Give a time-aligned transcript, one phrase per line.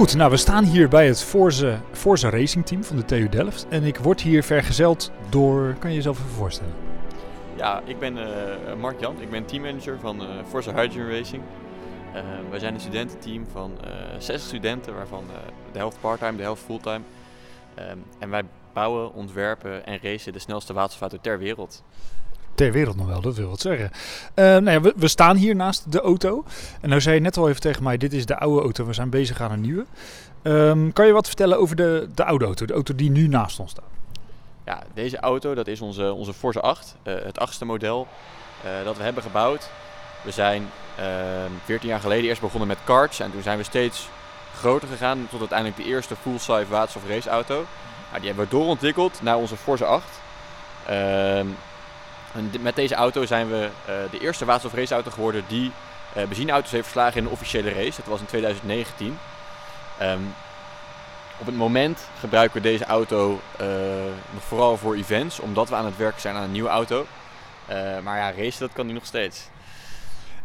[0.00, 1.22] Goed, nou we staan hier bij het
[1.92, 3.66] Forza, Racing Team van de TU Delft.
[3.68, 6.72] En ik word hier vergezeld door, kan je jezelf even voorstellen?
[7.56, 8.24] Ja, ik ben uh,
[8.78, 9.20] Mark Jan.
[9.20, 11.42] Ik ben teammanager van uh, Forza Hydrogen Racing.
[12.14, 12.20] Uh,
[12.50, 13.72] wij zijn een studententeam van
[14.18, 15.24] 60 studenten, waarvan
[15.72, 17.00] de helft parttime, de helft fulltime.
[17.78, 21.84] Um, en wij bouwen, ontwerpen en racen de snelste waterstofauto ter wereld.
[22.60, 23.90] Ter wereld nog wel, dat wil wat zeggen.
[24.34, 26.44] Uh, nou ja, we, we, staan hier naast de auto.
[26.80, 28.92] En nou zei je net al even tegen mij, dit is de oude auto, we
[28.92, 29.84] zijn bezig aan een nieuwe.
[30.42, 33.58] Um, kan je wat vertellen over de, de oude auto, de auto die nu naast
[33.58, 33.84] ons staat?
[34.64, 38.06] Ja, deze auto, dat is onze, onze Forza 8, uh, het achtste model
[38.64, 39.70] uh, dat we hebben gebouwd.
[40.22, 40.68] We zijn
[41.64, 44.08] 14 jaar geleden eerst begonnen met karts en toen zijn we steeds
[44.54, 47.54] groter gegaan tot uiteindelijk de eerste full-size waterstof raceauto.
[47.54, 50.04] Nou, die hebben we doorontwikkeld naar onze Forza 8.
[50.90, 51.40] Uh,
[52.34, 55.72] en met deze auto zijn we uh, de eerste waterstof raceauto geworden die
[56.16, 57.96] uh, benzineauto's heeft verslagen in een officiële race.
[57.96, 59.18] Dat was in 2019.
[60.02, 60.34] Um,
[61.40, 63.66] op het moment gebruiken we deze auto uh,
[64.32, 67.06] nog vooral voor events, omdat we aan het werken zijn aan een nieuwe auto.
[68.02, 69.48] maar ja, racen dat kan nu nog steeds.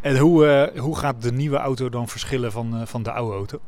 [0.02, 3.60] En hoe, hoe gaat de nieuwe auto dan verschillen van, van de oude auto?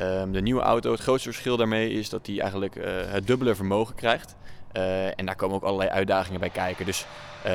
[0.00, 2.74] Um, de nieuwe auto, het grootste verschil daarmee is dat die eigenlijk
[3.08, 4.36] het dubbele vermogen krijgt.
[4.72, 6.86] Uh, en daar komen ook allerlei uitdagingen bij kijken.
[6.86, 7.06] Dus
[7.46, 7.52] uh,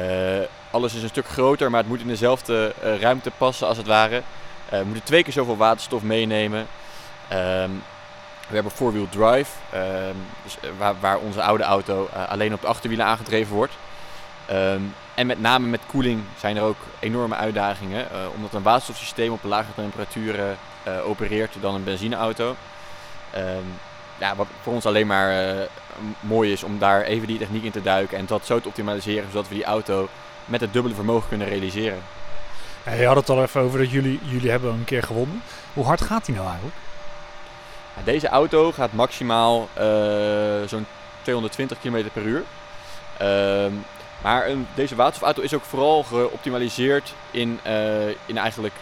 [0.72, 4.22] alles is een stuk groter, maar het moet in dezelfde ruimte passen als het ware.
[4.70, 6.68] we moeten twee keer zoveel waterstof meenemen.
[7.34, 7.84] Um,
[8.48, 13.06] we hebben four-wheel drive, um, dus, waar, waar, onze oude auto alleen op de achterwielen
[13.06, 13.74] aangedreven wordt.
[15.16, 19.74] en met name met koeling zijn er ook enorme uitdagingen, omdat een waterstofsysteem op lagere
[19.76, 20.58] temperaturen
[21.06, 22.56] opereert dan een benzineauto.
[24.18, 25.68] Ja, wat voor ons alleen maar
[26.20, 29.30] mooi is om daar even die techniek in te duiken en dat zo te optimaliseren
[29.32, 30.08] zodat we die auto
[30.46, 32.00] met het dubbele vermogen kunnen realiseren.
[32.86, 35.42] Ja, je had het al even over dat jullie, jullie hebben een keer gewonnen.
[35.74, 36.78] Hoe hard gaat die nou eigenlijk?
[38.04, 40.86] Deze auto gaat maximaal uh, zo'n
[41.22, 42.44] 220 km per uur.
[43.22, 43.66] Uh,
[44.22, 48.74] maar een, deze waterstofauto is ook vooral geoptimaliseerd in, uh, in eigenlijk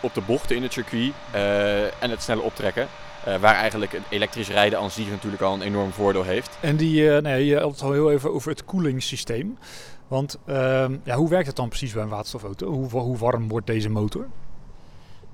[0.00, 2.88] op de bochten in het circuit uh, en het snelle optrekken.
[3.28, 6.58] Uh, waar eigenlijk elektrisch rijden aan zich natuurlijk al een enorm voordeel heeft.
[6.60, 9.58] En die, uh, nee, je had het al heel even over het koelingssysteem.
[10.08, 12.66] Want uh, ja, hoe werkt het dan precies bij een waterstofauto?
[12.66, 14.26] Hoe, hoe warm wordt deze motor?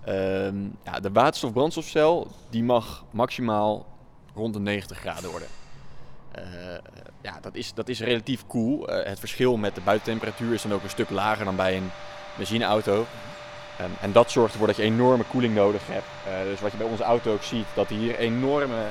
[0.05, 3.87] Ehm, ja, de waterstof-brandstofcel die mag maximaal
[4.35, 5.49] rond de 90 graden worden.
[6.39, 6.45] Uh,
[7.23, 8.79] ja, dat is, dat is relatief koel.
[8.85, 8.99] Cool.
[9.05, 11.91] het verschil met de buitentemperatuur is dan ook een stuk lager dan bij een
[12.37, 13.07] benzineauto.
[13.85, 16.07] Um, en dat zorgt ervoor dat je enorme koeling nodig hebt.
[16.27, 18.87] Uh, dus wat je bij onze auto ook ziet, dat hier enorme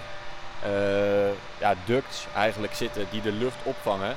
[0.66, 1.30] uh,
[1.60, 4.16] ja, ducts eigenlijk zitten die de lucht opvangen.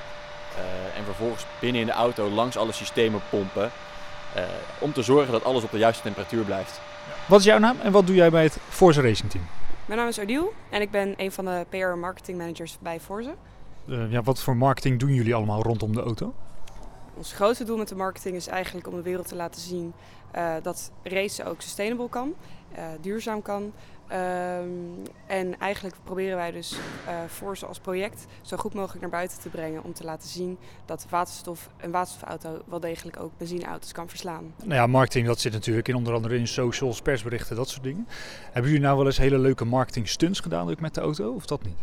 [0.55, 3.71] Uh, en vervolgens binnen in de auto langs alle systemen pompen.
[4.78, 6.81] om te zorgen dat alles op de juiste temperatuur blijft.
[7.27, 9.44] Wat is jouw naam en wat doe jij bij het Forza Racing Team?
[9.87, 13.34] Mijn naam is Odile en ik ben een van de PR marketing managers bij Forza.
[13.84, 16.34] ja, wat voor marketing doen jullie allemaal rondom de auto?
[17.17, 19.93] Ons grootste doel met de marketing is eigenlijk om de wereld te laten zien
[20.37, 22.34] uh, dat racen ook sustainable kan,
[22.78, 23.73] uh, duurzaam kan.
[24.12, 29.11] Um, en eigenlijk proberen wij dus uh, voor ze als project zo goed mogelijk naar
[29.11, 33.93] buiten te brengen om te laten zien dat waterstof, een waterstofauto wel degelijk ook benzineauto's
[33.93, 34.55] kan verslaan.
[34.56, 38.09] Nou ja, marketing dat zit natuurlijk in onder andere in socials, persberichten, dat soort dingen.
[38.45, 41.47] Hebben jullie nou wel eens hele leuke marketing stunts gedaan ook met de auto of
[41.47, 41.78] dat niet?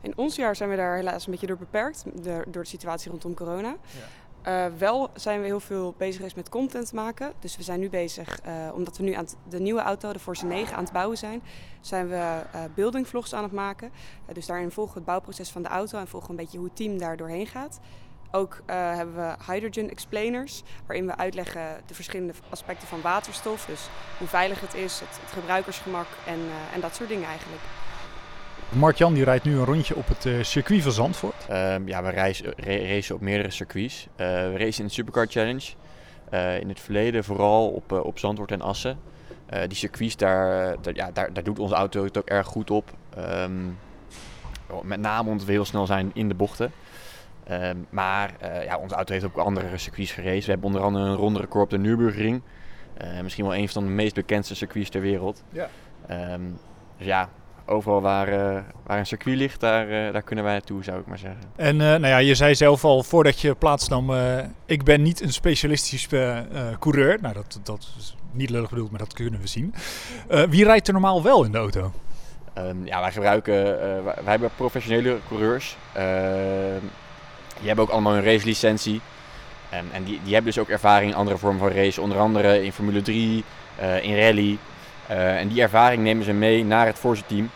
[0.00, 3.34] In ons jaar zijn we daar helaas een beetje door beperkt, door de situatie rondom
[3.34, 3.76] corona.
[4.46, 7.32] Uh, wel zijn we heel veel bezig met content maken.
[7.38, 10.46] Dus we zijn nu bezig, uh, omdat we nu aan de nieuwe auto, de Force
[10.46, 11.42] 9, aan het bouwen zijn,
[11.80, 13.90] zijn we uh, building vlogs aan het maken.
[14.32, 16.76] dus daarin volgen we het bouwproces van de auto en volgen een beetje hoe het
[16.76, 17.80] team daar doorheen gaat.
[18.30, 23.64] Ook hebben we hydrogen explainers, waarin we uitleggen de verschillende aspecten van waterstof.
[23.64, 26.40] Dus hoe veilig het is, het, het gebruikersgemak en,
[26.74, 27.62] en dat soort dingen eigenlijk.
[28.72, 31.46] Mark-Jan die rijdt nu een rondje op het uh, circuit van Zandvoort.
[31.50, 34.06] Um, ja, we reizen, racen op meerdere circuits.
[34.10, 35.70] Uh, we racen in de Supercar Challenge.
[36.32, 38.98] Uh, in het verleden vooral op, op Zandvoort en Assen.
[39.66, 42.90] die circuits, daar, daar, ja, daar, daar doet onze auto het ook erg goed op.
[43.18, 43.78] Um,
[44.82, 46.72] met name omdat we heel snel zijn in de bochten.
[47.50, 48.30] Um, maar
[48.64, 50.44] ja, onze auto heeft ook andere circuits geraced.
[50.44, 52.42] We hebben onder andere een ronde record op de Nürburgring.
[53.22, 55.42] misschien wel een van de meest bekendste circuits ter wereld.
[55.48, 55.68] Ja.
[56.98, 57.28] dus ja,
[57.70, 61.06] overal waar, uh, waar een circuit ligt, daar, uh, daar kunnen wij naartoe, zou ik
[61.06, 61.40] maar zeggen.
[61.56, 64.10] En uh, nou ja, je zei zelf al voordat je plaatsnam,
[64.66, 66.08] ik ben niet een specialistisch
[66.78, 67.18] coureur.
[67.20, 69.74] Nou, dat, dat is niet lullig bedoeld, maar dat kunnen we zien.
[70.48, 71.92] wie rijdt er normaal wel in de auto?
[72.58, 75.76] Um, ja, wij gebruiken, wij, wij, hebben professionele coureurs.
[75.92, 76.84] Ehm,
[77.58, 79.00] die hebben ook allemaal een racelicentie.
[79.70, 82.00] En, en die, die hebben dus ook ervaring in andere vormen van race.
[82.00, 83.44] Onder andere in Formule 3,
[84.02, 84.58] in rally.
[85.06, 87.50] en die ervaring nemen ze mee naar het Forza team.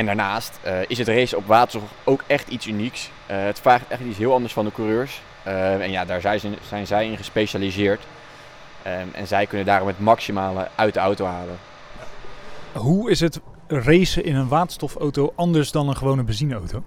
[0.00, 3.10] En daarnaast is het race op waterstof ook echt iets unieks.
[3.26, 5.22] het vraagt echt iets heel anders van de coureurs.
[5.44, 8.06] en ja, daar zijn, ze, zijn zij in gespecialiseerd.
[9.12, 11.58] en zij kunnen daarom het maximale uit de auto halen.
[12.72, 16.82] Hoe is het racen in een waterstofauto anders dan een gewone benzineauto?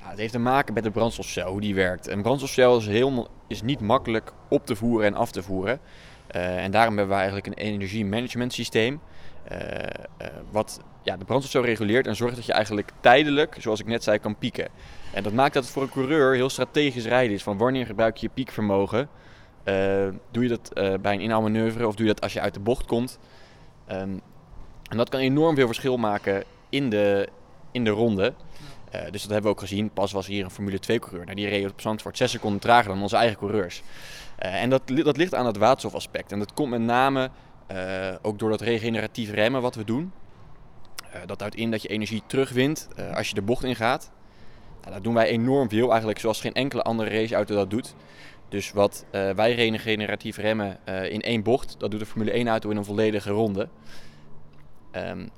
[0.00, 2.08] Ja, het heeft te maken met de brandstofcel, hoe die werkt.
[2.08, 5.80] Een brandstofcel is, heel, is niet makkelijk op te voeren en af te voeren.
[6.26, 8.92] En daarom hebben we eigenlijk een energiemanagement systeem.
[8.94, 9.11] Uh,
[10.50, 14.18] wat ja, de brandstofcel reguleert en zorgt dat je eigenlijk tijdelijk, zoals ik net zei,
[14.18, 14.68] kan pieken.
[15.12, 17.42] En dat maakt dat het voor een coureur heel strategisch rijden is.
[17.42, 19.08] Van wanneer gebruik je je piekvermogen?
[20.30, 22.86] doe je dat bij een inhaalmanoeuvre of doe je dat als je uit de bocht
[22.86, 23.18] komt?
[23.90, 24.20] Um,
[24.92, 27.28] en dat kan enorm veel verschil maken in de,
[27.70, 28.34] in de ronde.
[29.10, 29.90] Dus dat hebben we ook gezien.
[29.90, 31.24] Pas was hier een Formule 2-coureur.
[31.24, 33.82] Nou, die reed op Zandvoort 6 seconden trager dan onze eigen coureurs.
[34.36, 36.32] En dat, dat ligt aan het waterstofaspect.
[36.32, 37.30] En dat komt met name
[38.22, 40.12] ook door dat regeneratief remmen wat we doen.
[41.26, 44.10] dat houdt in dat je energie terugwint als je de bocht ingaat.
[44.80, 47.94] Nou, dat doen wij enorm veel, eigenlijk zoals geen enkele andere raceauto dat doet.
[48.48, 50.78] Dus wat wij regeneratief remmen
[51.10, 53.68] in één bocht, dat doet de Formule 1-auto in een volledige ronde.
[54.92, 55.30] Um,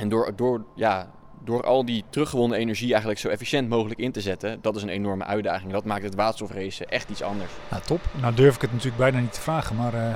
[0.00, 1.10] en door, door, ja,
[1.44, 4.88] door al die teruggewonnen energie eigenlijk zo efficiënt mogelijk in te zetten, dat is een
[4.88, 5.72] enorme uitdaging.
[5.72, 7.50] Dat maakt het waterstofracen echt iets anders.
[7.70, 8.00] Nou, top.
[8.20, 10.14] Nou durf ik het natuurlijk bijna niet te vragen, maar uh,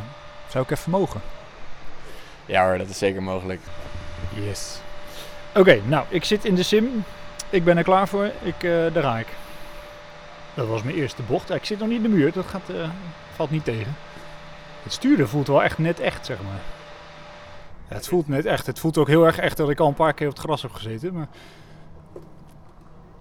[0.55, 1.21] zou ik even mogen?
[2.47, 3.61] Ja hoor, dat is zeker mogelijk.
[4.35, 4.81] Yes.
[5.55, 7.05] Oké, nou, ik zit in de sim.
[7.51, 8.31] Ik ben er klaar voor.
[8.43, 9.29] Ik, uh, daar ga ik.
[10.55, 11.51] Dat was mijn eerste bocht.
[11.51, 12.33] Ik zit nog niet in de muur.
[12.33, 12.89] Dat gaat, uh,
[13.35, 13.97] valt niet tegen.
[14.83, 16.61] Het sturen voelt wel echt net echt, zeg maar
[17.95, 18.67] het voelt net echt.
[18.67, 20.63] Het voelt ook heel erg echt dat ik al een paar keer op het gras
[20.63, 21.15] heb gezeten.
[21.15, 21.29] Maar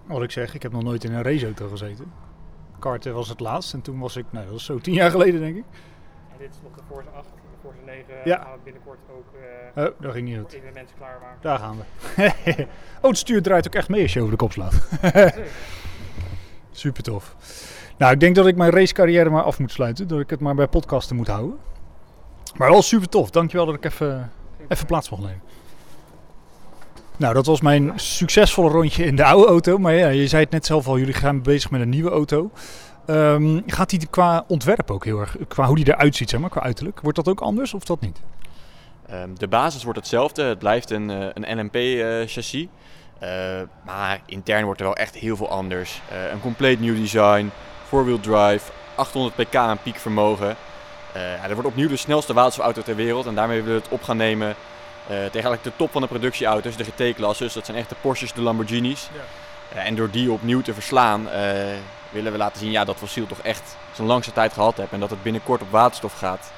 [0.06, 2.12] wat ik zeg, ik heb nog nooit in een raceauto gezeten.
[2.80, 5.40] Karten was het laatst en toen was ik, nou dat was zo tien jaar geleden
[5.40, 5.64] denk ik.
[6.34, 8.38] En dit is nog de Forza 8, de Forza 9 ja.
[8.38, 9.26] gaan we binnenkort ook
[9.76, 10.74] uh, oh, dat ging niet goed.
[10.74, 11.38] mensen klaarmaken.
[11.42, 11.86] Daar gaan we.
[13.02, 14.88] oh, het stuur draait ook echt mee als je over de kop slaat.
[16.72, 17.36] Super tof.
[17.98, 20.08] Nou, ik denk dat ik mijn racecarrière maar af moet sluiten.
[20.08, 21.58] Dat ik het maar bij podcasten moet houden.
[22.56, 23.30] Maar wel super tof.
[23.30, 24.32] Dankjewel dat ik even
[24.68, 25.42] even plaats mocht nemen.
[27.18, 29.78] Nou, dat was mijn succesvolle rondje in de oude auto.
[29.78, 32.52] Maar ja, je zei het net zelf al, jullie gaan bezig met een nieuwe auto.
[33.08, 36.50] Um, gaat die qua ontwerp ook heel erg, qua hoe die eruit ziet, zeg maar,
[36.50, 38.20] qua uiterlijk, wordt dat ook anders of dat niet?
[39.12, 40.44] Um, de basis wordt hetzelfde.
[40.44, 42.54] Het blijft een, uh, een LMP-chassis.
[42.54, 42.70] Uh,
[43.24, 46.02] uh, maar intern wordt er wel echt heel veel anders.
[46.12, 47.52] Uh, een compleet nieuw design,
[47.88, 50.56] four-wheel drive, 800 pk aan piekvermogen.
[51.16, 53.94] Uh, ja, er wordt opnieuw de snelste waterstofauto ter wereld en daarmee willen we het
[53.94, 54.56] op gaan nemen uh,
[55.06, 57.54] tegen eigenlijk de top van de productieauto's, de GT-klasses.
[57.54, 59.10] Dat zijn echt de Porsches, de Lamborghinis.
[59.14, 59.80] Ja.
[59.80, 61.28] Uh, en door die opnieuw te verslaan
[62.14, 65.00] willen we laten zien ja, dat fossiel toch echt zijn langste tijd gehad heeft en
[65.00, 66.52] dat het binnenkort op waterstof gaat.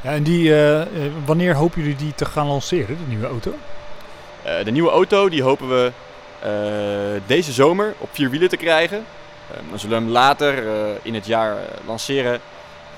[0.00, 0.54] Ja, en die,
[1.24, 3.54] wanneer hopen jullie die te gaan lanceren, de nieuwe auto?
[4.64, 5.92] de nieuwe auto die hopen we
[7.26, 9.04] deze zomer op vier wielen te krijgen.
[9.70, 10.64] dan zullen we hem later
[11.02, 11.56] in het jaar
[11.86, 12.40] lanceren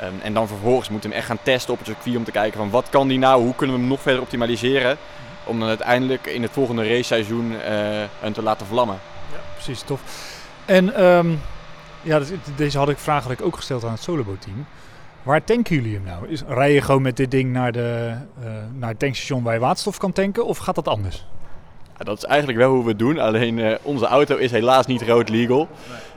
[0.00, 2.30] Um, en dan vervolgens moeten we hem echt gaan testen op het circuit om te
[2.30, 4.96] kijken van wat kan die nou, hoe kunnen we hem nog verder optimaliseren.
[5.44, 7.52] Om dan uiteindelijk in het volgende raceseizoen
[8.20, 9.00] hem te laten vlammen.
[9.32, 10.00] Ja, precies, tof.
[10.64, 11.40] En um,
[12.02, 12.20] ja,
[12.56, 14.66] deze had ik vraag had ik ook gesteld aan het Solobo team.
[15.22, 16.28] Waar tanken jullie hem nou?
[16.28, 19.60] Is, rij je gewoon met dit ding naar, de, uh, naar het tankstation waar je
[19.60, 21.26] waterstof kan tanken of gaat dat anders?
[21.96, 23.18] dat is eigenlijk wel hoe we het doen.
[23.18, 25.68] Alleen uh, onze auto is helaas niet road legal.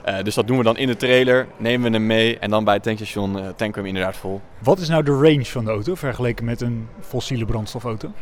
[0.08, 2.64] Uh, dus dat doen we dan in de trailer, nemen we hem mee en dan
[2.64, 4.40] bij het tankstation tanken we hem inderdaad vol.
[4.58, 8.12] Wat is nou de range van de auto vergeleken met een fossiele brandstofauto?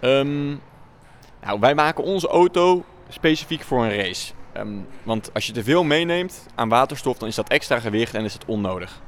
[0.00, 0.60] Um,
[1.42, 4.32] nou, wij maken onze auto specifiek voor een race.
[4.58, 8.24] Um, want als je te veel meeneemt aan waterstof, dan is dat extra gewicht en
[8.24, 9.00] is het onnodig.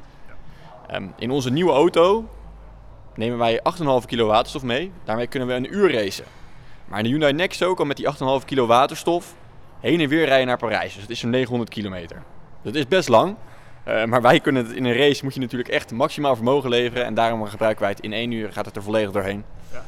[0.94, 2.28] Um, in onze nieuwe auto
[3.14, 3.60] nemen wij
[4.00, 4.92] 8,5 kilo waterstof mee.
[5.04, 6.24] Daarmee kunnen we een uur racen.
[6.84, 8.06] Maar in de Hyundai Nexo kan met die
[8.40, 9.34] 8,5 kilo waterstof
[9.80, 10.92] heen en weer rijden naar Parijs.
[10.92, 12.22] Dus het is zo'n 900 kilometer.
[12.62, 13.36] Dat is best lang.
[13.88, 17.04] Uh, maar wij kunnen het in een race moet je natuurlijk echt maximaal vermogen leveren.
[17.04, 19.44] En daarom gebruiken wij het in één uur, gaat het er volledig doorheen.
[19.72, 19.84] Ja.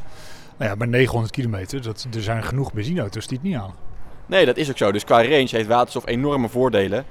[0.56, 3.89] Nou ja, maar 900 kilometer, dat, er zijn genoeg benzineauto's die het niet halen.
[4.30, 4.92] Nee, dat is ook zo.
[4.92, 7.04] Dus qua range heeft waterstof enorme voordelen.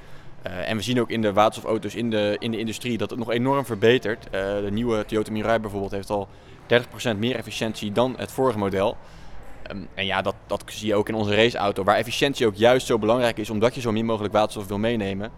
[0.47, 3.19] Uh, en we zien ook in de waterstofauto's in de, in de industrie dat het
[3.19, 4.25] nog enorm verbetert.
[4.25, 6.27] Uh, de nieuwe Toyota Mirai bijvoorbeeld heeft al
[7.13, 8.97] 30% meer efficiëntie dan het vorige model.
[9.71, 12.87] Um, en ja, dat, dat zie je ook in onze raceauto, waar efficiëntie ook juist
[12.87, 15.31] zo belangrijk is, omdat je zo min mogelijk waterstof wil meenemen.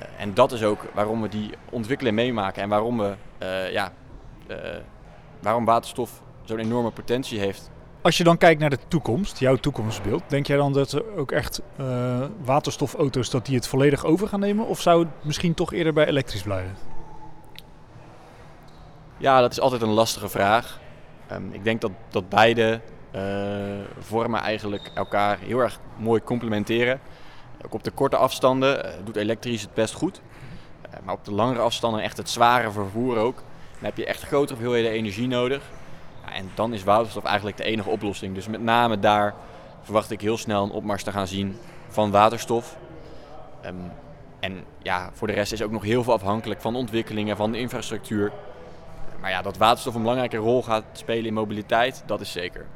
[0.00, 3.14] Uh, en dat is ook waarom we die ontwikkeling meemaken en waarom, we,
[3.72, 3.92] ja,
[5.40, 7.70] waarom waterstof zo'n enorme potentie heeft.
[8.04, 11.32] Als je dan kijkt naar de toekomst, jouw toekomstbeeld, denk jij dan dat er ook
[11.32, 11.60] echt
[12.44, 14.66] waterstofauto's dat die het volledig over gaan nemen?
[14.66, 16.76] Of zou het misschien toch eerder bij elektrisch blijven?
[19.16, 20.80] Ja, dat is altijd een lastige vraag.
[21.26, 22.80] Ehm, ik denk dat, dat beide
[23.10, 23.22] eh,
[23.98, 27.00] vormen eigenlijk elkaar heel erg mooi complementeren.
[27.64, 30.20] Ook op de korte afstanden eh, doet elektrisch het best goed.
[31.04, 34.54] Maar op de langere afstanden, echt het zware vervoer ook, dan heb je echt grotere
[34.54, 35.62] hoeveelheden energie nodig.
[36.34, 38.34] En dan is waterstof eigenlijk de enige oplossing.
[38.34, 39.34] Dus met name daar
[39.82, 42.76] verwacht ik heel snel een opmars te gaan zien van waterstof.
[43.62, 43.74] Ehm,
[44.40, 47.58] en ja, voor de rest is ook nog heel veel afhankelijk van ontwikkelingen, van de
[47.58, 48.32] infrastructuur.
[49.20, 52.66] Maar ja, dat waterstof een belangrijke rol gaat spelen in mobiliteit, dat is zeker.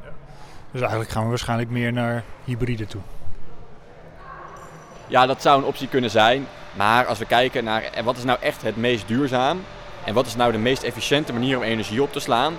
[0.71, 3.00] Dus eigenlijk gaan we waarschijnlijk meer naar hybride toe.
[5.07, 6.47] Ja, dat zou een optie kunnen zijn.
[6.77, 9.61] Maar als we kijken naar en wat is nou echt het meest duurzaam
[10.05, 12.55] en wat is nou de meest efficiënte manier om energie op te slaan,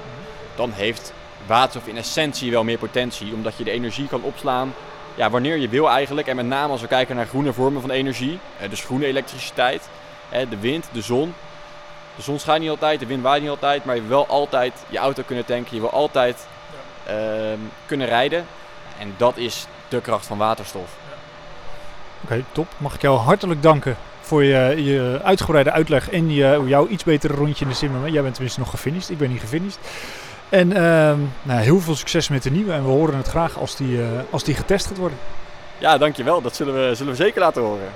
[0.59, 1.13] dan heeft
[1.45, 4.73] waterstof in essentie wel meer potentie, omdat je de energie kan opslaan
[5.15, 6.27] ja, wanneer je wil eigenlijk.
[6.27, 9.89] En met name als we kijken naar groene vormen van energie, eh, dus groene elektriciteit,
[10.49, 11.33] de wind, de zon.
[12.15, 14.73] De zon schijnt niet altijd, de wind waait niet altijd, maar je wil wel altijd
[14.89, 16.47] je auto kunnen tanken, je wil altijd
[17.05, 18.45] ehm, kunnen rijden.
[18.99, 20.97] En dat is de kracht van waterstof.
[22.23, 22.67] Oké, top.
[22.77, 27.33] Mag ik jou hartelijk danken voor je, je uitgebreide uitleg en je, jouw iets betere
[27.33, 28.07] rondje in de sim.
[28.07, 29.79] Jij bent tenminste nog gefinished, ik ben niet gefinished.
[30.49, 33.75] En ehm, nou, heel veel succes met de nieuwe en we horen het graag als
[33.75, 35.17] die, uh, als die getest gaat worden.
[35.77, 36.41] Ja, dankjewel.
[36.41, 37.89] Dat zullen we, zullen we zeker laten horen.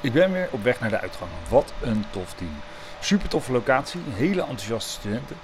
[0.00, 1.30] Ik ben weer op weg naar de uitgang.
[1.48, 2.50] Wat een tof team.
[3.00, 5.36] Super toffe locatie, hele enthousiaste studenten.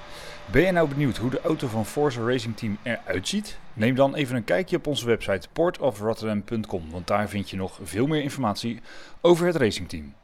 [0.46, 3.58] Ben je nou benieuwd hoe de auto van Forza Racing Team eruit ziet?
[3.72, 8.06] Neem dan even een kijkje op onze website portofrotterdam.com, want daar vind je nog veel
[8.06, 8.80] meer informatie
[9.20, 10.14] over het racingteam.